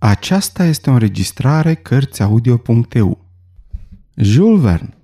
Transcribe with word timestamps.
Aceasta 0.00 0.64
este 0.64 0.90
o 0.90 0.92
înregistrare 0.92 1.74
Cărțiaudio.eu 1.74 3.24
Jules 4.14 4.60
Verne 4.60 4.96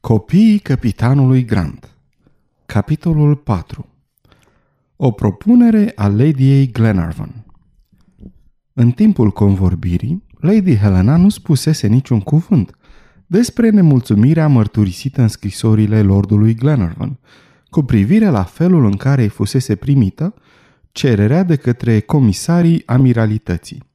Copiii 0.00 0.58
capitanului 0.58 1.44
Grant 1.44 1.96
Capitolul 2.66 3.36
4 3.36 3.86
O 4.96 5.10
propunere 5.10 5.92
a 5.94 6.06
Lady 6.06 6.70
Glenarvan. 6.70 7.44
În 8.72 8.90
timpul 8.90 9.30
convorbirii, 9.30 10.22
Lady 10.40 10.76
Helena 10.76 11.16
nu 11.16 11.28
spusese 11.28 11.86
niciun 11.86 12.20
cuvânt 12.20 12.70
despre 13.26 13.70
nemulțumirea 13.70 14.48
mărturisită 14.48 15.20
în 15.20 15.28
scrisorile 15.28 16.02
lordului 16.02 16.54
Glenarvan 16.54 17.18
cu 17.70 17.82
privire 17.82 18.28
la 18.28 18.42
felul 18.42 18.84
în 18.84 18.96
care 18.96 19.22
îi 19.22 19.28
fusese 19.28 19.76
primită 19.76 20.34
cererea 20.92 21.42
de 21.42 21.56
către 21.56 22.00
comisarii 22.00 22.82
amiralității. 22.86 23.85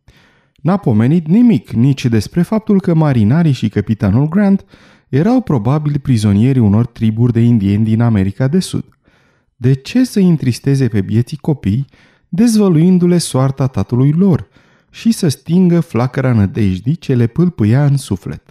N-a 0.62 0.78
pomenit 0.78 1.28
nimic 1.28 1.70
nici 1.70 2.06
despre 2.06 2.42
faptul 2.42 2.82
că 2.82 2.93
marinarii 2.93 3.52
și 3.52 3.69
capitanul 3.69 4.28
Grant 4.28 4.65
erau 5.10 5.42
probabil 5.42 6.00
prizonieri 6.00 6.60
unor 6.60 6.86
triburi 6.86 7.33
de 7.33 7.39
indieni 7.39 7.83
din 7.83 8.02
America 8.02 8.47
de 8.47 8.60
Sud. 8.60 8.86
De 9.55 9.74
ce 9.74 10.04
să 10.04 10.19
întristeze 10.19 10.88
pe 10.88 11.02
bieții 11.02 11.38
copii, 11.38 11.86
dezvăluindu-le 12.29 13.18
soarta 13.18 13.68
tatălui 13.68 14.11
lor 14.11 14.47
și 14.89 15.11
să 15.11 15.28
stingă 15.28 15.79
flacăra 15.79 16.33
nădejdii 16.33 16.96
ce 16.96 17.16
le 17.16 17.28
pâlpâia 17.28 17.86
în 17.86 17.97
suflet? 17.97 18.43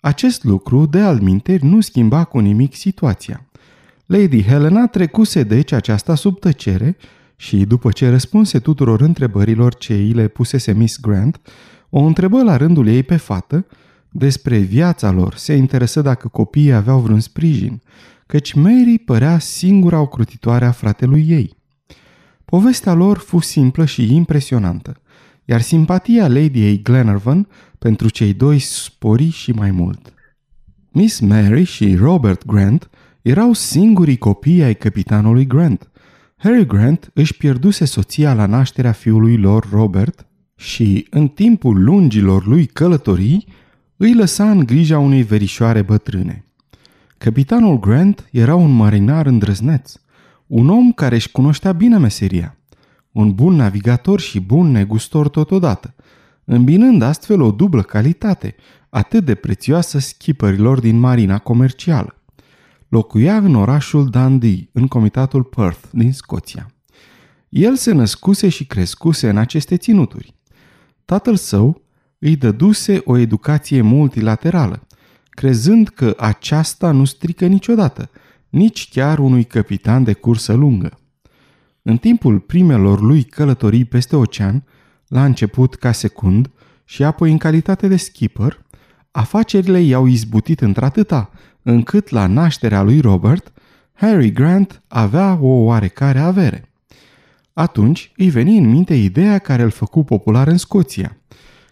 Acest 0.00 0.44
lucru, 0.44 0.86
de 0.86 1.00
alminteri, 1.00 1.64
nu 1.64 1.80
schimba 1.80 2.24
cu 2.24 2.38
nimic 2.38 2.74
situația. 2.74 3.46
Lady 4.06 4.42
Helena 4.42 4.86
trecuse 4.86 5.42
deci 5.42 5.72
aceasta 5.72 6.14
sub 6.14 6.38
tăcere 6.38 6.96
și 7.40 7.64
după 7.64 7.90
ce 7.90 8.08
răspunse 8.08 8.58
tuturor 8.58 9.00
întrebărilor 9.00 9.74
ce 9.74 9.94
îi 9.94 10.12
le 10.12 10.28
pusese 10.28 10.72
Miss 10.72 11.00
Grant, 11.00 11.40
o 11.90 12.00
întrebă 12.00 12.42
la 12.42 12.56
rândul 12.56 12.86
ei 12.86 13.02
pe 13.02 13.16
fată 13.16 13.66
despre 14.10 14.58
viața 14.58 15.10
lor, 15.10 15.34
se 15.34 15.54
interesă 15.54 16.02
dacă 16.02 16.28
copiii 16.28 16.72
aveau 16.72 17.00
vreun 17.00 17.20
sprijin, 17.20 17.82
căci 18.26 18.52
Mary 18.52 18.98
părea 18.98 19.38
singura 19.38 20.00
ocrutitoare 20.00 20.64
a 20.64 20.70
fratelui 20.70 21.24
ei. 21.28 21.56
Povestea 22.44 22.92
lor 22.92 23.18
fu 23.18 23.38
simplă 23.38 23.84
și 23.84 24.14
impresionantă, 24.14 25.00
iar 25.44 25.60
simpatia 25.60 26.28
Lady 26.28 26.82
Glenarvan 26.82 27.48
pentru 27.78 28.08
cei 28.08 28.32
doi 28.32 28.58
spori 28.58 29.30
și 29.30 29.50
mai 29.50 29.70
mult. 29.70 30.12
Miss 30.90 31.20
Mary 31.20 31.64
și 31.64 31.94
Robert 31.94 32.46
Grant 32.46 32.90
erau 33.22 33.52
singurii 33.52 34.18
copii 34.18 34.62
ai 34.62 34.74
capitanului 34.74 35.46
Grant– 35.46 35.87
Harry 36.40 36.66
Grant 36.66 37.10
își 37.14 37.36
pierduse 37.36 37.84
soția 37.84 38.34
la 38.34 38.46
nașterea 38.46 38.92
fiului 38.92 39.36
lor 39.36 39.68
Robert 39.70 40.26
și, 40.56 41.06
în 41.10 41.28
timpul 41.28 41.84
lungilor 41.84 42.46
lui 42.46 42.66
călătorii, 42.66 43.46
îi 43.96 44.14
lăsa 44.14 44.50
în 44.50 44.66
grija 44.66 44.98
unei 44.98 45.22
verișoare 45.22 45.82
bătrâne. 45.82 46.44
Capitanul 47.18 47.80
Grant 47.80 48.28
era 48.32 48.54
un 48.54 48.70
marinar 48.70 49.26
îndrăzneț, 49.26 49.92
un 50.46 50.68
om 50.68 50.92
care 50.92 51.14
își 51.14 51.30
cunoștea 51.30 51.72
bine 51.72 51.98
meseria, 51.98 52.56
un 53.12 53.34
bun 53.34 53.54
navigator 53.54 54.20
și 54.20 54.40
bun 54.40 54.70
negustor 54.70 55.28
totodată, 55.28 55.94
îmbinând 56.44 57.02
astfel 57.02 57.40
o 57.40 57.50
dublă 57.50 57.82
calitate, 57.82 58.54
atât 58.88 59.24
de 59.24 59.34
prețioasă 59.34 59.98
schipărilor 59.98 60.80
din 60.80 60.98
marina 60.98 61.38
comercială. 61.38 62.17
Locuia 62.88 63.36
în 63.36 63.54
orașul 63.54 64.08
Dundee, 64.08 64.68
în 64.72 64.86
comitatul 64.86 65.44
Perth 65.44 65.80
din 65.90 66.12
Scoția. 66.12 66.70
El 67.48 67.76
se 67.76 67.92
născuse 67.92 68.48
și 68.48 68.66
crescuse 68.66 69.28
în 69.28 69.36
aceste 69.36 69.76
ținuturi. 69.76 70.34
Tatăl 71.04 71.36
său 71.36 71.82
îi 72.18 72.36
dăduse 72.36 73.00
o 73.04 73.16
educație 73.16 73.80
multilaterală, 73.80 74.86
crezând 75.28 75.88
că 75.88 76.14
aceasta 76.18 76.90
nu 76.90 77.04
strică 77.04 77.46
niciodată, 77.46 78.10
nici 78.48 78.88
chiar 78.88 79.18
unui 79.18 79.44
capitan 79.44 80.04
de 80.04 80.12
cursă 80.12 80.52
lungă. 80.52 80.98
În 81.82 81.96
timpul 81.96 82.38
primelor 82.38 83.00
lui 83.00 83.22
călătorii 83.22 83.84
peste 83.84 84.16
ocean, 84.16 84.64
la 85.06 85.24
început 85.24 85.74
ca 85.74 85.92
secund 85.92 86.50
și 86.84 87.04
apoi 87.04 87.30
în 87.30 87.38
calitate 87.38 87.88
de 87.88 87.96
skipper, 87.96 88.66
afacerile 89.10 89.80
i-au 89.80 90.06
izbutit 90.06 90.60
într-atâta 90.60 91.30
încât 91.68 92.08
la 92.10 92.26
nașterea 92.26 92.82
lui 92.82 93.00
Robert, 93.00 93.52
Harry 93.92 94.32
Grant 94.32 94.82
avea 94.88 95.38
o 95.40 95.46
oarecare 95.46 96.18
avere. 96.18 96.70
Atunci 97.52 98.12
îi 98.16 98.30
veni 98.30 98.58
în 98.58 98.68
minte 98.68 98.94
ideea 98.94 99.38
care 99.38 99.62
îl 99.62 99.70
făcu 99.70 100.04
popular 100.04 100.46
în 100.48 100.56
Scoția. 100.56 101.16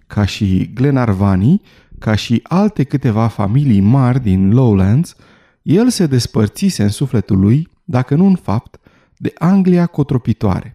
Ca 0.07 0.25
și 0.25 0.71
Glenarvani, 0.75 1.63
ca 1.99 2.15
și 2.15 2.41
alte 2.43 2.85
câteva 2.85 3.27
familii 3.27 3.81
mari 3.81 4.21
din 4.21 4.53
Lowlands, 4.53 5.17
el 5.63 5.89
se 5.89 6.07
despărțise 6.07 6.83
în 6.83 6.89
sufletul 6.89 7.39
lui, 7.39 7.69
dacă 7.85 8.15
nu 8.15 8.27
în 8.27 8.37
fapt, 8.37 8.81
de 9.17 9.33
Anglia 9.39 9.87
cotropitoare. 9.87 10.75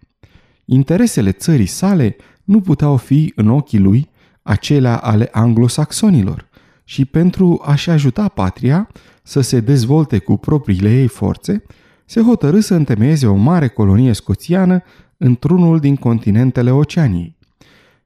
Interesele 0.64 1.32
țării 1.32 1.66
sale 1.66 2.16
nu 2.44 2.60
puteau 2.60 2.96
fi 2.96 3.32
în 3.36 3.48
ochii 3.48 3.78
lui 3.78 4.10
acelea 4.42 4.96
ale 4.96 5.28
anglosaxonilor 5.32 6.50
și 6.84 7.04
pentru 7.04 7.62
a-și 7.64 7.90
ajuta 7.90 8.28
patria 8.28 8.88
să 9.22 9.40
se 9.40 9.60
dezvolte 9.60 10.18
cu 10.18 10.36
propriile 10.36 11.00
ei 11.00 11.08
forțe, 11.08 11.62
se 12.04 12.20
hotărâ 12.20 12.60
să 12.60 12.74
întemeieze 12.74 13.26
o 13.26 13.34
mare 13.34 13.68
colonie 13.68 14.12
scoțiană 14.12 14.82
într-unul 15.16 15.80
din 15.80 15.96
continentele 15.96 16.70
Oceaniei. 16.70 17.36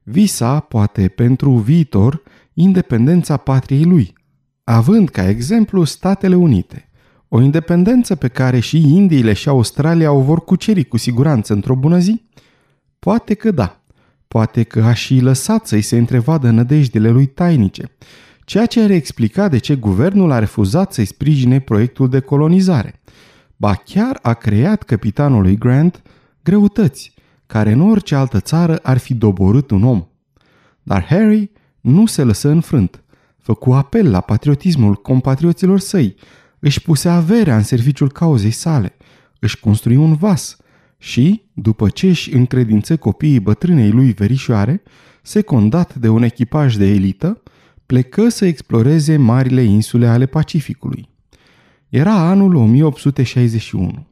Visa, 0.03 0.59
poate 0.59 1.07
pentru 1.07 1.51
viitor, 1.51 2.21
independența 2.53 3.37
patriei 3.37 3.83
lui, 3.83 4.13
având 4.63 5.09
ca 5.09 5.29
exemplu 5.29 5.83
Statele 5.83 6.35
Unite, 6.35 6.89
o 7.27 7.41
independență 7.41 8.15
pe 8.15 8.27
care 8.27 8.59
și 8.59 8.95
Indiile 8.95 9.33
și 9.33 9.49
Australia 9.49 10.11
o 10.11 10.21
vor 10.21 10.43
cuceri 10.43 10.83
cu 10.83 10.97
siguranță 10.97 11.53
într-o 11.53 11.75
bună 11.75 11.97
zi? 11.99 12.23
Poate 12.99 13.33
că 13.33 13.51
da, 13.51 13.81
poate 14.27 14.63
că 14.63 14.83
a 14.83 14.93
și 14.93 15.19
lăsat 15.19 15.67
să-i 15.67 15.81
se 15.81 15.97
întrevadă 15.97 16.49
nădejdele 16.49 17.09
lui 17.09 17.25
tainice, 17.25 17.91
ceea 18.47 18.65
ce 18.65 18.81
ar 18.81 18.89
explica 18.89 19.47
de 19.47 19.57
ce 19.57 19.75
guvernul 19.75 20.31
a 20.31 20.39
refuzat 20.39 20.93
să-i 20.93 21.05
sprijine 21.05 21.59
proiectul 21.59 22.09
de 22.09 22.19
colonizare. 22.19 23.01
Ba 23.55 23.73
chiar 23.73 24.19
a 24.21 24.33
creat 24.33 24.83
capitanului 24.83 25.57
Grant 25.57 26.01
greutăți, 26.43 27.13
care 27.45 27.71
în 27.71 27.81
orice 27.81 28.15
altă 28.15 28.39
țară 28.39 28.75
ar 28.75 28.97
fi 28.97 29.13
doborât 29.13 29.71
un 29.71 29.83
om. 29.83 30.07
Dar 30.83 31.05
Harry 31.05 31.51
nu 31.81 32.05
se 32.05 32.23
lăsă 32.23 32.49
înfrânt. 32.49 33.03
Făcu 33.37 33.73
apel 33.73 34.09
la 34.09 34.21
patriotismul 34.21 34.95
compatrioților 34.95 35.79
săi, 35.79 36.15
își 36.59 36.81
puse 36.81 37.09
averea 37.09 37.55
în 37.55 37.63
serviciul 37.63 38.11
cauzei 38.11 38.51
sale, 38.51 38.95
își 39.39 39.59
construi 39.59 39.95
un 39.95 40.15
vas 40.15 40.57
și, 40.97 41.41
după 41.53 41.89
ce 41.89 42.07
își 42.07 42.33
încredință 42.33 42.97
copiii 42.97 43.39
bătrânei 43.39 43.91
lui 43.91 44.11
verișoare, 44.11 44.81
secundat 45.21 45.95
de 45.95 46.07
un 46.07 46.23
echipaj 46.23 46.75
de 46.75 46.85
elită, 46.85 47.41
plecă 47.87 48.29
să 48.29 48.45
exploreze 48.45 49.17
marile 49.17 49.61
insule 49.61 50.07
ale 50.07 50.25
Pacificului. 50.25 51.09
Era 51.89 52.13
anul 52.13 52.55
1861. 52.55 54.07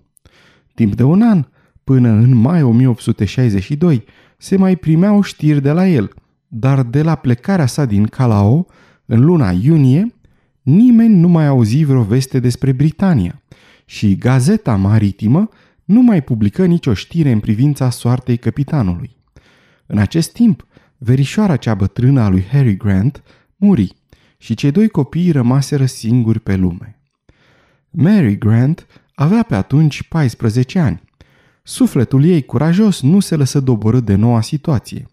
Timp 0.74 0.96
de 0.96 1.04
un 1.04 1.22
an, 1.22 1.46
până 1.84 2.10
în 2.10 2.36
mai 2.36 2.64
1862, 2.64 4.04
se 4.38 4.58
mai 4.58 4.76
primeau 4.76 5.22
știri 5.22 5.62
de 5.62 5.72
la 5.72 5.88
el, 5.88 6.14
dar 6.48 6.84
de 6.84 7.02
la 7.02 7.16
plecarea 7.16 7.66
sa 7.66 7.86
din 7.86 8.06
Calao, 8.06 8.68
în 9.06 9.26
luna 9.26 9.52
iunie, 9.52 10.16
nimeni 10.62 11.16
nu 11.16 11.28
mai 11.28 11.48
auzi 11.48 11.84
vreo 11.84 12.04
veste 12.04 12.40
despre 12.40 12.72
Britania 12.72 13.42
și 13.86 14.16
Gazeta 14.16 14.76
Maritimă 14.76 15.50
nu 15.84 16.02
mai 16.02 16.22
publică 16.24 16.66
nicio 16.66 16.94
știre 16.94 17.32
în 17.32 17.40
privința 17.40 17.90
soartei 17.90 18.38
capitanului. 18.38 19.16
În 19.86 19.98
acest 19.98 20.32
timp, 20.32 20.66
verișoara 20.98 21.56
cea 21.56 21.74
bătrână 21.74 22.22
a 22.22 22.30
lui 22.30 22.44
Harry 22.52 22.78
Grant 22.78 23.24
muri 23.56 23.96
și 24.38 24.54
cei 24.54 24.72
doi 24.72 24.88
copii 24.88 25.32
rămaseră 25.32 25.86
singuri 25.86 26.40
pe 26.40 26.56
lume. 26.56 27.00
Mary 27.90 28.38
Grant 28.38 28.86
avea 29.16 29.44
pe 29.44 29.56
atunci 29.56 30.04
14 30.04 30.80
ani. 30.80 31.02
Sufletul 31.64 32.24
ei 32.24 32.42
curajos 32.42 33.02
nu 33.02 33.20
se 33.20 33.36
lăsă 33.36 33.60
doborât 33.60 34.06
de 34.06 34.16
noua 34.16 34.42
situație 34.42 35.06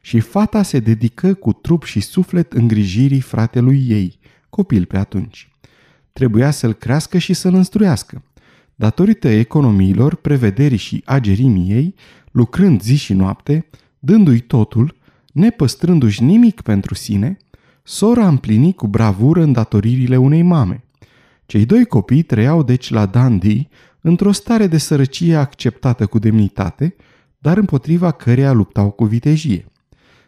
și 0.00 0.20
fata 0.20 0.62
se 0.62 0.78
dedică 0.78 1.34
cu 1.34 1.52
trup 1.52 1.84
și 1.84 2.00
suflet 2.00 2.52
îngrijirii 2.52 3.20
fratelui 3.20 3.86
ei, 3.88 4.18
copil 4.48 4.84
pe 4.84 4.96
atunci. 4.96 5.48
Trebuia 6.12 6.50
să-l 6.50 6.72
crească 6.72 7.18
și 7.18 7.32
să-l 7.32 7.54
înstruiască. 7.54 8.22
Datorită 8.74 9.28
economiilor, 9.28 10.14
prevederii 10.14 10.76
și 10.76 11.02
agerimii 11.04 11.70
ei, 11.70 11.94
lucrând 12.30 12.82
zi 12.82 12.96
și 12.96 13.12
noapte, 13.12 13.66
dându-i 13.98 14.40
totul, 14.40 14.96
nepăstrându-și 15.32 16.22
nimic 16.22 16.60
pentru 16.60 16.94
sine, 16.94 17.36
Sora 17.90 18.28
împlini 18.28 18.74
cu 18.74 18.86
bravură 18.86 19.42
îndatoririle 19.42 20.16
unei 20.16 20.42
mame. 20.42 20.84
Cei 21.46 21.64
doi 21.64 21.84
copii 21.84 22.22
trăiau 22.22 22.62
deci 22.62 22.90
la 22.90 23.06
Dundee 23.06 23.68
într-o 24.00 24.32
stare 24.32 24.66
de 24.66 24.78
sărăcie 24.78 25.36
acceptată 25.36 26.06
cu 26.06 26.18
demnitate, 26.18 26.96
dar 27.38 27.56
împotriva 27.56 28.10
căreia 28.10 28.52
luptau 28.52 28.90
cu 28.90 29.04
vitejie. 29.04 29.66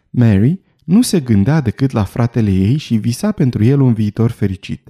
Mary 0.09 0.59
nu 0.83 1.01
se 1.01 1.19
gândea 1.19 1.61
decât 1.61 1.91
la 1.91 2.03
fratele 2.03 2.51
ei 2.51 2.77
și 2.77 2.95
visa 2.95 3.31
pentru 3.31 3.63
el 3.63 3.79
un 3.79 3.93
viitor 3.93 4.31
fericit. 4.31 4.87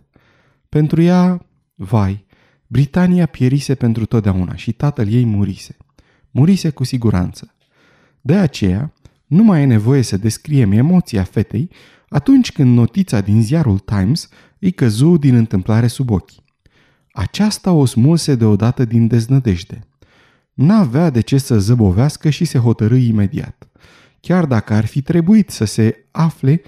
Pentru 0.69 1.01
ea, 1.01 1.45
vai, 1.75 2.25
Britania 2.68 3.25
pierise 3.25 3.75
pentru 3.75 4.06
totdeauna 4.06 4.56
și 4.56 4.71
tatăl 4.71 5.07
ei 5.07 5.25
murise. 5.25 5.77
Murise 6.31 6.69
cu 6.69 6.83
siguranță. 6.83 7.56
De 8.21 8.35
aceea, 8.35 8.94
nu 9.25 9.44
mai 9.44 9.62
e 9.62 9.65
nevoie 9.65 10.01
să 10.01 10.18
descriem 10.18 10.71
emoția 10.71 11.23
fetei 11.23 11.69
atunci 12.12 12.52
când 12.52 12.75
notița 12.75 13.22
din 13.22 13.42
ziarul 13.42 13.80
Times 13.80 14.30
îi 14.60 14.72
căzu 14.72 15.18
din 15.18 15.36
întâmplare 15.36 15.88
sub 15.88 16.10
ochi. 16.10 16.31
Aceasta 17.12 17.72
o 17.72 17.86
smulse 17.86 18.36
deodată 18.36 18.86
din 18.86 19.08
deznădejde. 19.08 19.80
N-avea 20.54 21.10
de 21.10 21.22
ce 21.22 21.38
să 21.38 21.60
zăbovească 21.60 22.30
și 22.30 22.46
se 22.46 22.58
hotărâ 22.58 22.96
imediat. 22.96 23.68
Chiar 24.19 24.46
dacă 24.46 24.74
ar 24.74 24.86
fi 24.86 25.02
trebuit 25.02 25.50
să 25.50 25.66
se 25.66 26.06
afle 26.12 26.62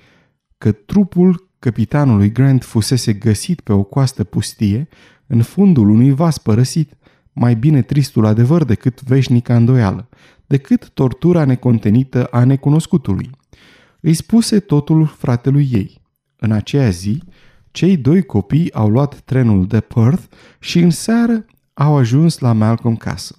că 0.57 0.71
trupul 0.71 1.49
capitanului 1.59 2.31
Grant 2.31 2.63
fusese 2.63 3.13
găsit 3.13 3.61
pe 3.61 3.73
o 3.73 3.83
coastă 3.83 4.23
pustie, 4.23 4.87
în 5.27 5.41
fundul 5.41 5.89
unui 5.89 6.11
vas 6.11 6.37
părăsit, 6.37 6.93
mai 7.33 7.55
bine 7.55 7.81
tristul 7.81 8.25
adevăr 8.25 8.63
decât 8.63 9.01
veșnica 9.01 9.55
îndoială, 9.55 10.09
decât 10.47 10.89
tortura 10.89 11.45
necontenită 11.45 12.25
a 12.25 12.43
necunoscutului. 12.43 13.29
Îi 14.05 14.13
spuse 14.13 14.59
totul 14.59 15.05
fratelui 15.05 15.69
ei. 15.71 16.01
În 16.35 16.51
aceea 16.51 16.89
zi, 16.89 17.23
cei 17.71 17.97
doi 17.97 18.23
copii 18.23 18.73
au 18.73 18.89
luat 18.89 19.19
trenul 19.19 19.67
de 19.67 19.79
Perth 19.79 20.23
și 20.59 20.79
în 20.79 20.89
seară 20.89 21.45
au 21.73 21.97
ajuns 21.97 22.39
la 22.39 22.53
Malcolm 22.53 22.95
Castle, 22.95 23.35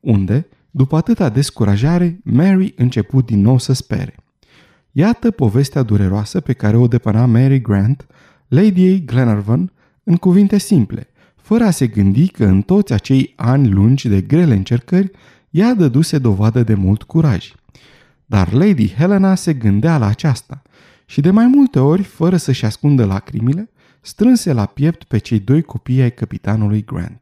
unde, 0.00 0.48
după 0.70 0.96
atâta 0.96 1.28
descurajare, 1.28 2.20
Mary 2.24 2.74
început 2.76 3.26
din 3.26 3.40
nou 3.40 3.58
să 3.58 3.72
spere. 3.72 4.14
Iată 4.90 5.30
povestea 5.30 5.82
dureroasă 5.82 6.40
pe 6.40 6.52
care 6.52 6.76
o 6.76 6.86
depăna 6.86 7.26
Mary 7.26 7.60
Grant, 7.60 8.06
Lady 8.48 9.04
Glenarvan, 9.04 9.72
în 10.04 10.16
cuvinte 10.16 10.58
simple, 10.58 11.08
fără 11.36 11.64
a 11.64 11.70
se 11.70 11.86
gândi 11.86 12.28
că 12.28 12.44
în 12.44 12.62
toți 12.62 12.92
acei 12.92 13.32
ani 13.36 13.68
lungi 13.68 14.08
de 14.08 14.20
grele 14.20 14.54
încercări, 14.54 15.10
ea 15.50 15.74
dăduse 15.74 16.18
dovadă 16.18 16.62
de 16.62 16.74
mult 16.74 17.02
curaj. 17.02 17.52
Dar 18.32 18.52
Lady 18.52 18.88
Helena 18.88 19.34
se 19.34 19.54
gândea 19.54 19.98
la 19.98 20.06
aceasta 20.06 20.62
și 21.06 21.20
de 21.20 21.30
mai 21.30 21.46
multe 21.46 21.78
ori, 21.78 22.02
fără 22.02 22.36
să-și 22.36 22.64
ascundă 22.64 23.04
lacrimile, 23.04 23.70
strânse 24.00 24.52
la 24.52 24.66
piept 24.66 25.04
pe 25.04 25.18
cei 25.18 25.38
doi 25.38 25.62
copii 25.62 26.02
ai 26.02 26.14
capitanului 26.14 26.84
Grant. 26.84 27.20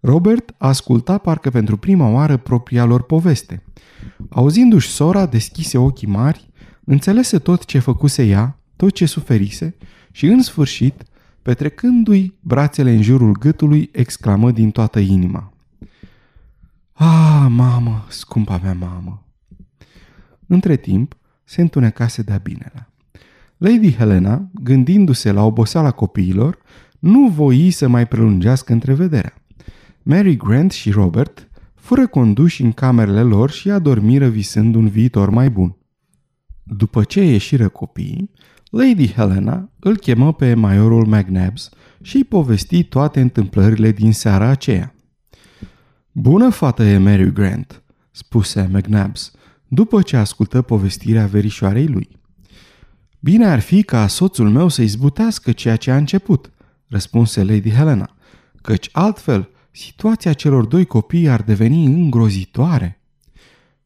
Robert 0.00 0.54
asculta 0.58 1.18
parcă 1.18 1.50
pentru 1.50 1.76
prima 1.76 2.08
oară 2.08 2.36
propria 2.36 2.84
lor 2.84 3.02
poveste. 3.02 3.62
Auzindu-și 4.28 4.88
sora, 4.88 5.26
deschise 5.26 5.78
ochii 5.78 6.08
mari, 6.08 6.50
înțelese 6.84 7.38
tot 7.38 7.64
ce 7.64 7.78
făcuse 7.78 8.26
ea, 8.26 8.58
tot 8.76 8.92
ce 8.92 9.06
suferise 9.06 9.76
și, 10.10 10.26
în 10.26 10.42
sfârșit, 10.42 11.02
petrecându-i 11.42 12.34
brațele 12.40 12.90
în 12.90 13.02
jurul 13.02 13.32
gâtului, 13.38 13.88
exclamă 13.92 14.50
din 14.50 14.70
toată 14.70 14.98
inima. 14.98 15.52
Ah, 16.92 17.46
mamă, 17.48 18.04
scumpa 18.08 18.60
mea 18.62 18.74
mamă! 18.74 19.23
Între 20.46 20.76
timp, 20.76 21.16
se 21.44 21.60
întunecase 21.60 22.22
de-a 22.22 22.38
binelea. 22.38 22.92
Lady 23.56 23.94
Helena, 23.94 24.50
gândindu-se 24.54 25.32
la 25.32 25.44
oboseala 25.44 25.90
copiilor, 25.90 26.58
nu 26.98 27.28
voi 27.28 27.70
să 27.70 27.88
mai 27.88 28.08
prelungească 28.08 28.72
întrevederea. 28.72 29.34
Mary 30.02 30.36
Grant 30.36 30.72
și 30.72 30.90
Robert 30.90 31.48
fură 31.74 32.06
conduși 32.06 32.62
în 32.62 32.72
camerele 32.72 33.22
lor 33.22 33.50
și 33.50 33.70
adormiră 33.70 34.28
visând 34.28 34.74
un 34.74 34.88
viitor 34.88 35.30
mai 35.30 35.50
bun. 35.50 35.76
După 36.62 37.04
ce 37.04 37.22
ieșiră 37.24 37.68
copiii, 37.68 38.30
Lady 38.70 39.12
Helena 39.12 39.70
îl 39.78 39.96
chemă 39.96 40.32
pe 40.32 40.54
majorul 40.54 41.06
McNabbs 41.06 41.70
și 42.02 42.16
îi 42.16 42.24
povesti 42.24 42.84
toate 42.84 43.20
întâmplările 43.20 43.90
din 43.90 44.12
seara 44.12 44.48
aceea. 44.48 44.94
Bună 46.12 46.48
fată 46.48 46.82
e 46.82 46.98
Mary 46.98 47.32
Grant, 47.32 47.82
spuse 48.10 48.68
McNabbs, 48.72 49.32
după 49.74 50.02
ce 50.02 50.16
ascultă 50.16 50.62
povestirea 50.62 51.26
verișoarei 51.26 51.86
lui. 51.86 52.08
Bine 53.20 53.46
ar 53.46 53.60
fi 53.60 53.82
ca 53.82 54.06
soțul 54.06 54.50
meu 54.50 54.68
să 54.68 54.82
izbutească 54.82 55.52
ceea 55.52 55.76
ce 55.76 55.90
a 55.90 55.96
început, 55.96 56.50
răspunse 56.86 57.44
Lady 57.44 57.70
Helena, 57.70 58.16
căci 58.62 58.88
altfel 58.92 59.48
situația 59.70 60.32
celor 60.32 60.64
doi 60.64 60.84
copii 60.84 61.28
ar 61.28 61.42
deveni 61.42 61.84
îngrozitoare. 61.84 63.00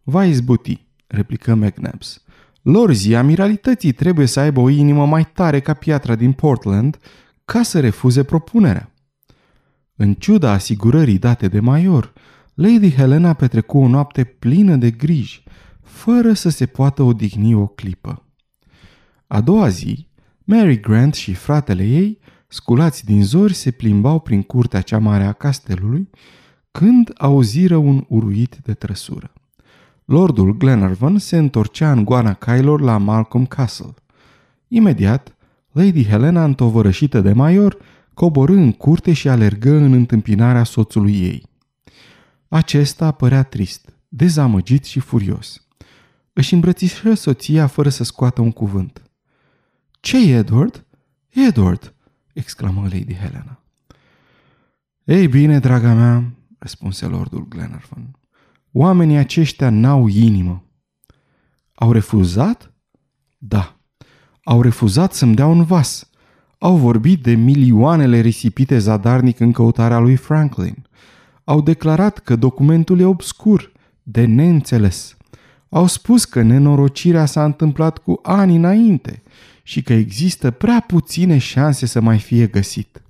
Va 0.02 0.24
izbuti, 0.24 0.86
replică 1.06 1.54
McNabbs. 1.54 2.22
Lorzii 2.62 3.16
amiralității 3.16 3.92
trebuie 3.92 4.26
să 4.26 4.40
aibă 4.40 4.60
o 4.60 4.68
inimă 4.68 5.06
mai 5.06 5.26
tare 5.32 5.60
ca 5.60 5.74
piatra 5.74 6.14
din 6.14 6.32
Portland 6.32 6.98
ca 7.44 7.62
să 7.62 7.80
refuze 7.80 8.22
propunerea. 8.22 8.92
În 9.96 10.14
ciuda 10.14 10.50
asigurării 10.50 11.18
date 11.18 11.48
de 11.48 11.60
major, 11.60 12.12
Lady 12.54 12.90
Helena 12.90 13.32
petrecu 13.32 13.78
o 13.78 13.88
noapte 13.88 14.24
plină 14.24 14.76
de 14.76 14.90
griji, 14.90 15.42
fără 15.88 16.32
să 16.32 16.48
se 16.48 16.66
poată 16.66 17.02
odihni 17.02 17.54
o 17.54 17.66
clipă. 17.66 18.22
A 19.26 19.40
doua 19.40 19.68
zi, 19.68 20.08
Mary 20.44 20.80
Grant 20.80 21.14
și 21.14 21.34
fratele 21.34 21.84
ei, 21.84 22.18
sculați 22.48 23.04
din 23.04 23.24
zori, 23.24 23.54
se 23.54 23.70
plimbau 23.70 24.20
prin 24.20 24.42
curtea 24.42 24.80
cea 24.80 24.98
mare 24.98 25.24
a 25.24 25.32
castelului, 25.32 26.10
când 26.70 27.12
auziră 27.16 27.76
un 27.76 28.04
uruit 28.08 28.58
de 28.62 28.74
trăsură. 28.74 29.32
Lordul 30.04 30.56
Glenarvan 30.56 31.18
se 31.18 31.36
întorcea 31.36 31.92
în 31.92 32.04
goana 32.04 32.34
cailor 32.34 32.80
la 32.80 32.96
Malcolm 32.96 33.46
Castle. 33.46 33.94
Imediat, 34.68 35.36
Lady 35.72 36.04
Helena, 36.04 36.44
întovărășită 36.44 37.20
de 37.20 37.32
major, 37.32 37.76
coborâ 38.14 38.52
în 38.52 38.72
curte 38.72 39.12
și 39.12 39.28
alergă 39.28 39.70
în 39.70 39.92
întâmpinarea 39.92 40.64
soțului 40.64 41.12
ei. 41.12 41.42
Acesta 42.48 43.10
părea 43.10 43.42
trist, 43.42 43.88
dezamăgit 44.08 44.84
și 44.84 45.00
furios. 45.00 45.67
Își 46.38 46.54
îmbrățișă 46.54 47.14
soția 47.14 47.66
fără 47.66 47.88
să 47.88 48.04
scoată 48.04 48.40
un 48.40 48.52
cuvânt. 48.52 49.02
ce 50.00 50.34
Edward? 50.34 50.86
Edward!" 51.28 51.94
exclamă 52.32 52.80
Lady 52.82 53.14
Helena. 53.14 53.62
Ei 55.04 55.28
bine, 55.28 55.58
draga 55.58 55.94
mea," 55.94 56.32
răspunse 56.58 57.06
lordul 57.06 57.48
Glenarvan. 57.48 58.18
Oamenii 58.72 59.16
aceștia 59.16 59.70
n-au 59.70 60.06
inimă. 60.06 60.64
Au 61.74 61.92
refuzat? 61.92 62.72
Da. 63.38 63.76
Au 64.42 64.62
refuzat 64.62 65.12
să-mi 65.12 65.34
dea 65.34 65.46
un 65.46 65.64
vas. 65.64 66.10
Au 66.58 66.76
vorbit 66.76 67.22
de 67.22 67.34
milioanele 67.34 68.20
risipite 68.20 68.78
zadarnic 68.78 69.40
în 69.40 69.52
căutarea 69.52 69.98
lui 69.98 70.16
Franklin. 70.16 70.86
Au 71.44 71.60
declarat 71.60 72.18
că 72.18 72.36
documentul 72.36 73.00
e 73.00 73.04
obscur, 73.04 73.72
de 74.02 74.24
neînțeles. 74.24 75.17
Au 75.68 75.86
spus 75.86 76.24
că 76.24 76.42
nenorocirea 76.42 77.26
s-a 77.26 77.44
întâmplat 77.44 77.98
cu 77.98 78.18
ani 78.22 78.56
înainte 78.56 79.22
și 79.62 79.82
că 79.82 79.92
există 79.92 80.50
prea 80.50 80.84
puține 80.86 81.38
șanse 81.38 81.86
să 81.86 82.00
mai 82.00 82.18
fie 82.18 82.46
găsit. 82.46 83.02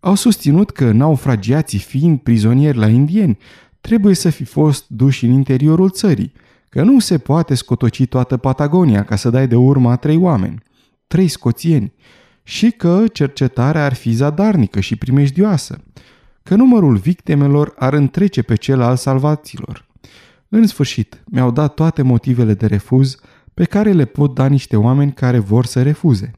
Au 0.00 0.14
susținut 0.14 0.70
că 0.70 0.90
naufragiații 0.92 1.78
fiind 1.78 2.18
prizonieri 2.18 2.78
la 2.78 2.88
indieni 2.88 3.38
trebuie 3.80 4.14
să 4.14 4.30
fi 4.30 4.44
fost 4.44 4.84
duși 4.88 5.24
în 5.24 5.32
interiorul 5.32 5.90
țării, 5.90 6.32
că 6.68 6.82
nu 6.82 6.98
se 6.98 7.18
poate 7.18 7.54
scotoci 7.54 8.06
toată 8.06 8.36
Patagonia 8.36 9.04
ca 9.04 9.16
să 9.16 9.30
dai 9.30 9.48
de 9.48 9.56
urma 9.56 9.90
a 9.90 9.96
trei 9.96 10.16
oameni, 10.16 10.62
trei 11.06 11.28
scoțieni, 11.28 11.92
și 12.42 12.70
că 12.70 13.04
cercetarea 13.12 13.84
ar 13.84 13.94
fi 13.94 14.12
zadarnică 14.12 14.80
și 14.80 14.96
primejdioasă, 14.96 15.80
că 16.42 16.54
numărul 16.54 16.96
victimelor 16.96 17.74
ar 17.78 17.92
întrece 17.92 18.42
pe 18.42 18.54
cel 18.54 18.80
al 18.80 18.96
salvaților. 18.96 19.89
În 20.52 20.66
sfârșit, 20.66 21.22
mi-au 21.26 21.50
dat 21.50 21.74
toate 21.74 22.02
motivele 22.02 22.54
de 22.54 22.66
refuz 22.66 23.16
pe 23.54 23.64
care 23.64 23.92
le 23.92 24.04
pot 24.04 24.34
da 24.34 24.46
niște 24.46 24.76
oameni 24.76 25.12
care 25.12 25.38
vor 25.38 25.64
să 25.64 25.82
refuze. 25.82 26.30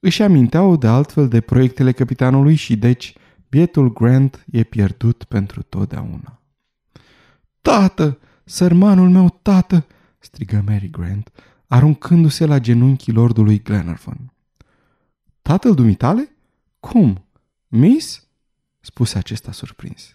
Își 0.00 0.22
aminteau 0.22 0.76
de 0.76 0.86
altfel 0.86 1.28
de 1.28 1.40
proiectele 1.40 1.92
capitanului 1.92 2.54
și 2.54 2.76
deci 2.76 3.14
bietul 3.48 3.92
Grant 3.92 4.44
e 4.50 4.62
pierdut 4.62 5.24
pentru 5.24 5.62
totdeauna. 5.62 6.42
Tată! 7.60 8.18
Sărmanul 8.44 9.10
meu 9.10 9.38
tată!" 9.42 9.86
strigă 10.18 10.62
Mary 10.66 10.90
Grant, 10.90 11.30
aruncându-se 11.66 12.46
la 12.46 12.58
genunchii 12.58 13.12
lordului 13.12 13.62
Glenarvan. 13.62 14.32
Tatăl 15.42 15.74
dumitale? 15.74 16.36
Cum? 16.80 17.24
Miss? 17.68 18.28
spuse 18.80 19.18
acesta 19.18 19.52
surprins. 19.52 20.12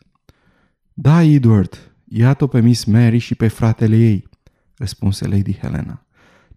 Da, 0.93 1.21
Edward, 1.21 1.94
iată 2.17 2.47
pe 2.47 2.61
Miss 2.61 2.83
Mary 2.83 3.17
și 3.17 3.35
pe 3.35 3.47
fratele 3.47 3.95
ei, 3.95 4.29
răspunse 4.77 5.27
Lady 5.27 5.57
Helena. 5.57 6.05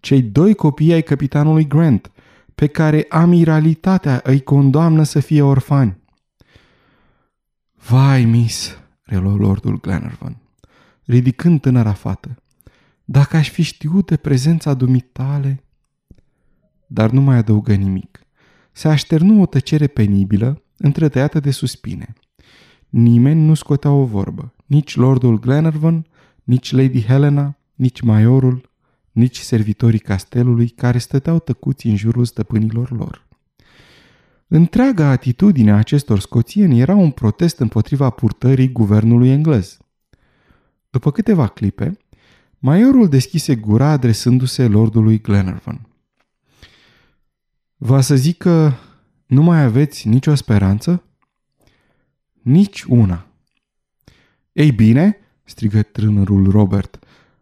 Cei 0.01 0.23
doi 0.23 0.55
copii 0.55 0.93
ai 0.93 1.03
capitanului 1.03 1.67
Grant, 1.67 2.11
pe 2.55 2.67
care 2.67 3.07
amiralitatea 3.09 4.21
îi 4.25 4.41
condamnă 4.41 5.03
să 5.03 5.21
fie 5.21 5.43
orfani. 5.43 5.99
Vai, 7.75 8.25
Miss, 8.25 8.79
reluă 9.03 9.37
lordul 9.37 9.81
Glenarvan 9.81 10.37
ridicând 11.09 11.61
tânăra 11.61 11.93
fată. 11.93 12.43
Dacă 13.05 13.37
aș 13.37 13.51
fi 13.51 13.63
știut 13.63 14.07
de 14.07 14.17
prezența 14.17 14.75
dumitale... 14.75 15.65
dar 16.87 17.11
nu 17.11 17.21
mai 17.21 17.37
adăugă 17.37 17.75
nimic. 17.75 18.27
Se 18.73 18.89
așternu 18.89 19.41
o 19.41 19.47
tăcere 19.47 19.87
penibilă, 19.87 20.63
întretăiată 20.77 21.41
de 21.41 21.51
suspine. 21.51 22.13
Nimeni 22.89 23.41
nu 23.41 23.55
scotea 23.55 23.91
o 23.91 24.05
vorbă, 24.05 24.55
nici 24.69 24.97
Lordul 24.97 25.41
Glenarvan, 25.41 26.07
nici 26.45 26.73
Lady 26.73 27.03
Helena, 27.03 27.59
nici 27.75 28.01
Maiorul, 28.01 28.71
nici 29.13 29.39
servitorii 29.39 29.99
castelului 29.99 30.69
care 30.69 30.99
stăteau 30.99 31.39
tăcuți 31.39 31.87
în 31.87 31.97
jurul 31.97 32.25
stăpânilor 32.25 32.91
lor. 32.91 33.27
Întreaga 34.47 35.07
atitudine 35.07 35.71
a 35.71 35.77
acestor 35.77 36.21
scoțieni 36.21 36.81
era 36.81 36.95
un 36.95 37.11
protest 37.11 37.59
împotriva 37.59 38.11
purtării 38.11 38.73
guvernului 38.73 39.29
englez. 39.29 39.79
După 40.91 41.11
câteva 41.11 41.47
clipe, 41.47 41.99
Maiorul 42.59 43.09
deschise 43.09 43.57
gura 43.57 43.89
adresându-se 43.91 44.67
lordului 44.67 45.21
Glenarvan. 45.21 45.87
Va 47.77 48.01
să 48.01 48.17
zic 48.17 48.37
că 48.37 48.73
nu 49.27 49.43
mai 49.43 49.63
aveți 49.63 50.09
nicio 50.09 50.35
speranță? 50.35 51.03
Nici 52.43 52.83
una. 52.83 53.28
Ei 54.59 54.73
bine, 54.73 55.17
strigă 55.45 55.83
tânărul 55.83 56.51
Robert, 56.51 56.99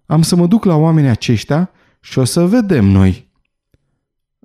am 0.07 0.23
să 0.23 0.37
mă 0.37 0.47
duc 0.47 0.65
la 0.65 0.75
oamenii 0.75 1.11
aceștia 1.11 1.71
și 2.01 2.19
o 2.19 2.25
să 2.25 2.47
vedem 2.47 2.85
noi. 2.85 3.31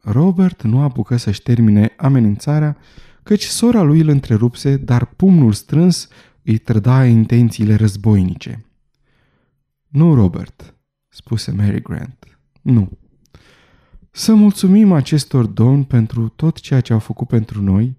Robert 0.03 0.61
nu 0.61 0.81
apucă 0.81 1.17
să-și 1.17 1.41
termine 1.41 1.93
amenințarea, 1.97 2.77
căci 3.23 3.43
sora 3.43 3.81
lui 3.81 3.99
îl 3.99 4.07
întrerupse, 4.07 4.77
dar 4.77 5.05
pumnul 5.05 5.53
strâns 5.53 6.07
îi 6.43 6.57
trăda 6.57 7.05
intențiile 7.05 7.75
războinice. 7.75 8.65
Nu, 9.87 10.13
Robert, 10.13 10.75
spuse 11.07 11.51
Mary 11.51 11.81
Grant. 11.81 12.39
Nu. 12.61 12.89
Să 14.11 14.33
mulțumim 14.33 14.91
acestor 14.91 15.45
domni 15.45 15.85
pentru 15.85 16.27
tot 16.27 16.59
ceea 16.59 16.81
ce 16.81 16.93
au 16.93 16.99
făcut 16.99 17.27
pentru 17.27 17.61
noi, 17.61 17.97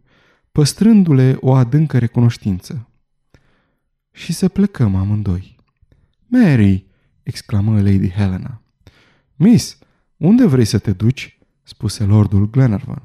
păstrându-le 0.53 1.37
o 1.41 1.53
adâncă 1.55 1.99
recunoștință. 1.99 2.87
Și 4.13 4.33
să 4.33 4.49
plecăm 4.49 4.95
amândoi. 4.95 5.57
Mary, 6.27 6.87
exclamă 7.23 7.81
Lady 7.81 8.11
Helena. 8.11 8.63
Miss, 9.35 9.79
unde 10.17 10.47
vrei 10.47 10.65
să 10.65 10.79
te 10.79 10.93
duci? 10.93 11.39
spuse 11.63 12.05
lordul 12.05 12.51
Glenarvan. 12.51 13.03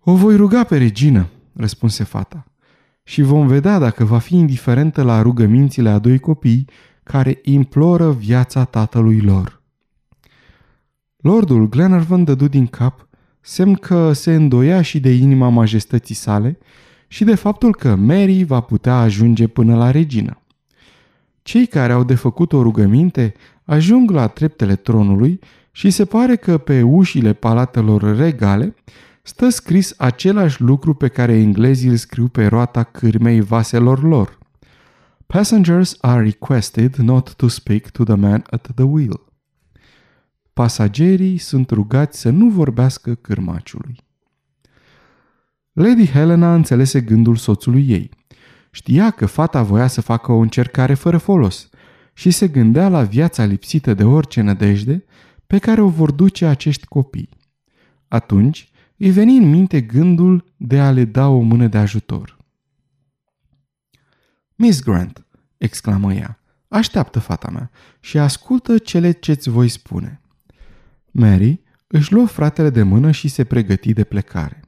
O 0.00 0.14
voi 0.14 0.36
ruga 0.36 0.64
pe 0.64 0.76
regină, 0.76 1.28
răspunse 1.52 2.04
fata, 2.04 2.46
și 3.02 3.22
vom 3.22 3.46
vedea 3.46 3.78
dacă 3.78 4.04
va 4.04 4.18
fi 4.18 4.36
indiferentă 4.36 5.02
la 5.02 5.22
rugămințile 5.22 5.88
a 5.88 5.98
doi 5.98 6.18
copii 6.18 6.68
care 7.02 7.40
imploră 7.42 8.12
viața 8.12 8.64
tatălui 8.64 9.20
lor. 9.20 9.62
Lordul 11.16 11.68
Glenarvan 11.68 12.24
dădu 12.24 12.48
din 12.48 12.66
cap, 12.66 13.08
semn 13.40 13.74
că 13.74 14.12
se 14.12 14.34
îndoia 14.34 14.82
și 14.82 15.00
de 15.00 15.10
inima 15.10 15.48
majestății 15.48 16.14
sale 16.14 16.58
și 17.08 17.24
de 17.24 17.34
faptul 17.34 17.74
că 17.74 17.94
Mary 17.94 18.44
va 18.44 18.60
putea 18.60 18.98
ajunge 18.98 19.46
până 19.46 19.76
la 19.76 19.90
regină. 19.90 20.40
Cei 21.42 21.66
care 21.66 21.92
au 21.92 22.04
de 22.04 22.14
făcut 22.14 22.52
o 22.52 22.62
rugăminte 22.62 23.34
ajung 23.64 24.10
la 24.10 24.26
treptele 24.26 24.76
tronului 24.76 25.40
și 25.70 25.90
se 25.90 26.04
pare 26.04 26.36
că 26.36 26.58
pe 26.58 26.82
ușile 26.82 27.32
palatelor 27.32 28.16
regale 28.16 28.74
stă 29.22 29.48
scris 29.48 29.94
același 29.96 30.62
lucru 30.62 30.94
pe 30.94 31.08
care 31.08 31.32
englezii 31.32 31.88
îl 31.88 31.96
scriu 31.96 32.28
pe 32.28 32.46
roata 32.46 32.82
cârmei 32.82 33.40
vaselor 33.40 34.02
lor. 34.02 34.38
Passengers 35.26 35.96
are 36.00 36.22
requested 36.22 36.94
not 36.94 37.34
to 37.34 37.48
speak 37.48 37.90
to 37.90 38.04
the 38.04 38.14
man 38.14 38.44
at 38.50 38.68
the 38.74 38.84
wheel. 38.84 39.20
Pasagerii 40.52 41.38
sunt 41.38 41.70
rugați 41.70 42.20
să 42.20 42.30
nu 42.30 42.48
vorbească 42.48 43.14
cârmaciului. 43.14 44.05
Lady 45.76 46.06
Helena 46.06 46.54
înțelese 46.54 47.00
gândul 47.00 47.36
soțului 47.36 47.88
ei. 47.88 48.10
Știa 48.70 49.10
că 49.10 49.26
fata 49.26 49.62
voia 49.62 49.86
să 49.86 50.00
facă 50.00 50.32
o 50.32 50.38
încercare 50.38 50.94
fără 50.94 51.18
folos 51.18 51.68
și 52.14 52.30
se 52.30 52.48
gândea 52.48 52.88
la 52.88 53.02
viața 53.02 53.44
lipsită 53.44 53.94
de 53.94 54.04
orice 54.04 54.40
nădejde 54.40 55.04
pe 55.46 55.58
care 55.58 55.80
o 55.80 55.88
vor 55.88 56.10
duce 56.10 56.46
acești 56.46 56.86
copii. 56.86 57.28
Atunci 58.08 58.70
îi 58.96 59.10
veni 59.10 59.36
în 59.36 59.50
minte 59.50 59.80
gândul 59.80 60.52
de 60.56 60.80
a 60.80 60.90
le 60.90 61.04
da 61.04 61.28
o 61.28 61.40
mână 61.40 61.66
de 61.66 61.78
ajutor. 61.78 62.36
Miss 64.54 64.82
Grant, 64.82 65.26
exclamă 65.56 66.14
ea, 66.14 66.40
așteaptă 66.68 67.18
fata 67.18 67.50
mea 67.50 67.70
și 68.00 68.18
ascultă 68.18 68.78
cele 68.78 69.10
ce-ți 69.10 69.48
voi 69.48 69.68
spune. 69.68 70.20
Mary 71.10 71.60
își 71.86 72.12
luă 72.12 72.26
fratele 72.26 72.70
de 72.70 72.82
mână 72.82 73.10
și 73.10 73.28
se 73.28 73.44
pregăti 73.44 73.92
de 73.92 74.04
plecare. 74.04 74.60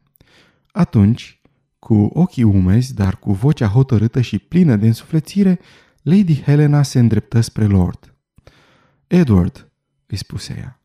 Atunci, 0.78 1.40
cu 1.78 1.94
ochii 1.94 2.42
umezi, 2.42 2.94
dar 2.94 3.16
cu 3.16 3.32
vocea 3.32 3.66
hotărâtă 3.66 4.20
și 4.20 4.38
plină 4.38 4.76
de 4.76 4.86
însuflețire, 4.86 5.58
Lady 6.02 6.42
Helena 6.42 6.82
se 6.82 6.98
îndreptă 6.98 7.40
spre 7.40 7.64
Lord. 7.64 8.14
Edward, 9.06 9.70
îi 10.06 10.16
spuse 10.16 10.56
ea, 10.58 10.80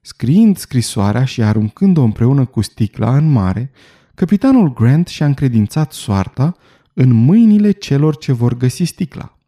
scriind 0.00 0.56
scrisoarea 0.56 1.24
și 1.24 1.42
aruncând-o 1.42 2.02
împreună 2.02 2.44
cu 2.44 2.60
sticla 2.60 3.16
în 3.16 3.30
mare, 3.30 3.70
capitanul 4.14 4.72
Grant 4.72 5.06
și-a 5.06 5.26
încredințat 5.26 5.92
soarta 5.92 6.56
în 6.92 7.12
mâinile 7.12 7.70
celor 7.70 8.16
ce 8.16 8.32
vor 8.32 8.56
găsi 8.56 8.84
sticla. 8.84 9.38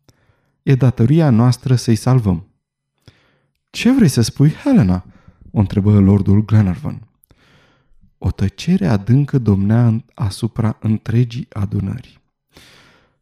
E 0.63 0.75
datoria 0.75 1.31
noastră 1.31 1.75
să-i 1.75 1.97
salvăm. 1.97 2.47
Ce 3.71 3.93
vrei 3.93 4.09
să 4.09 4.21
spui, 4.21 4.51
Helena?" 4.51 5.05
o 5.51 5.59
întrebă 5.59 5.99
lordul 5.99 6.45
Glenarvan. 6.45 7.08
O 8.19 8.31
tăcere 8.31 8.87
adâncă 8.87 9.39
domnea 9.39 10.05
asupra 10.15 10.77
întregii 10.81 11.47
adunări. 11.53 12.21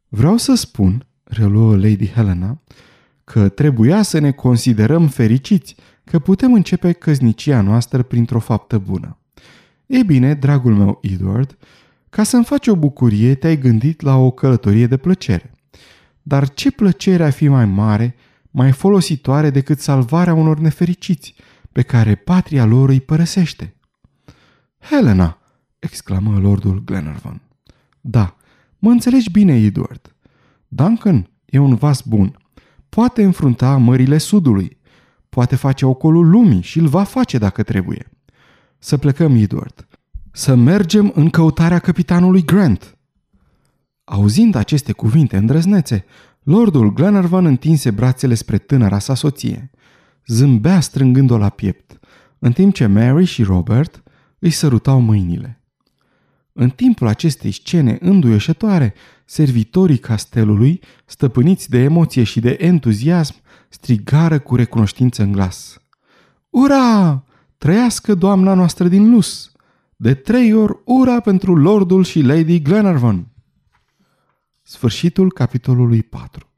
Vreau 0.08 0.36
să 0.36 0.54
spun, 0.54 1.06
reluă 1.24 1.76
Lady 1.76 2.08
Helena, 2.08 2.62
că 3.24 3.48
trebuia 3.48 4.02
să 4.02 4.18
ne 4.18 4.30
considerăm 4.30 5.08
fericiți 5.08 5.74
că 6.04 6.18
putem 6.18 6.52
începe 6.52 6.92
căznicia 6.92 7.60
noastră 7.60 8.02
printr-o 8.02 8.38
faptă 8.38 8.78
bună. 8.78 9.18
Ei 9.86 10.04
bine, 10.04 10.34
dragul 10.34 10.74
meu 10.74 10.98
Edward, 11.02 11.56
ca 12.10 12.22
să-mi 12.22 12.44
faci 12.44 12.66
o 12.66 12.76
bucurie, 12.76 13.34
te-ai 13.34 13.58
gândit 13.58 14.00
la 14.00 14.16
o 14.16 14.30
călătorie 14.30 14.86
de 14.86 14.96
plăcere. 14.96 15.50
Dar 16.22 16.48
ce 16.48 16.70
plăcere 16.70 17.24
a 17.24 17.30
fi 17.30 17.48
mai 17.48 17.66
mare, 17.66 18.14
mai 18.50 18.72
folositoare 18.72 19.50
decât 19.50 19.78
salvarea 19.80 20.34
unor 20.34 20.58
nefericiți, 20.58 21.34
pe 21.72 21.82
care 21.82 22.14
patria 22.14 22.64
lor 22.64 22.88
îi 22.88 23.00
părăsește? 23.00 23.75
Helena, 24.90 25.38
exclamă 25.78 26.38
lordul 26.38 26.82
Glenarvan. 26.84 27.42
Da, 28.00 28.36
mă 28.78 28.90
înțelegi 28.90 29.30
bine, 29.30 29.54
Edward. 29.54 30.14
Duncan 30.68 31.30
e 31.44 31.58
un 31.58 31.74
vas 31.74 32.02
bun. 32.02 32.38
Poate 32.88 33.22
înfrunta 33.22 33.76
mările 33.76 34.18
sudului. 34.18 34.78
Poate 35.28 35.56
face 35.56 35.86
ocolul 35.86 36.28
lumii 36.28 36.60
și 36.62 36.78
îl 36.78 36.86
va 36.86 37.02
face 37.02 37.38
dacă 37.38 37.62
trebuie. 37.62 38.10
Să 38.78 38.96
plecăm, 38.96 39.36
Edward. 39.36 39.86
Să 40.32 40.54
mergem 40.54 41.12
în 41.14 41.30
căutarea 41.30 41.78
capitanului 41.78 42.44
Grant. 42.44 42.98
Auzind 44.04 44.54
aceste 44.54 44.92
cuvinte 44.92 45.36
îndrăznețe, 45.36 46.04
lordul 46.42 46.92
Glenarvan 46.92 47.46
întinse 47.46 47.90
brațele 47.90 48.34
spre 48.34 48.58
tânăra 48.58 48.98
sa 48.98 49.14
soție. 49.14 49.70
Zâmbea 50.26 50.80
strângând-o 50.80 51.38
la 51.38 51.48
piept, 51.48 51.98
în 52.38 52.52
timp 52.52 52.74
ce 52.74 52.86
Mary 52.86 53.24
și 53.24 53.42
Robert 53.42 54.00
își 54.38 54.56
sărutau 54.56 55.00
mâinile. 55.00 55.60
În 56.52 56.70
timpul 56.70 57.06
acestei 57.06 57.50
scene 57.50 57.98
înduioșătoare, 58.00 58.94
servitorii 59.24 59.98
castelului, 59.98 60.80
stăpâniți 61.06 61.70
de 61.70 61.78
emoție 61.78 62.22
și 62.22 62.40
de 62.40 62.56
entuziasm, 62.60 63.34
strigară 63.68 64.38
cu 64.38 64.56
recunoștință 64.56 65.22
în 65.22 65.32
glas. 65.32 65.80
Ura! 66.50 67.24
Trăiască 67.58 68.14
doamna 68.14 68.54
noastră 68.54 68.88
din 68.88 69.10
Lus! 69.10 69.52
De 69.96 70.14
trei 70.14 70.52
ori 70.52 70.80
ura 70.84 71.20
pentru 71.20 71.56
Lordul 71.56 72.04
și 72.04 72.20
Lady 72.20 72.62
Glenarvan! 72.62 73.28
Sfârșitul 74.62 75.32
capitolului 75.32 76.02
4 76.02 76.50